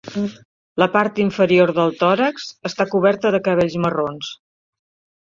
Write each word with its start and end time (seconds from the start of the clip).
La 0.83 0.85
part 0.93 1.19
inferior 1.25 1.73
del 1.79 1.93
tòrax 1.99 2.47
està 2.69 2.87
coberta 2.93 3.33
de 3.35 3.41
cabells 3.49 3.77
marrons. 3.85 4.33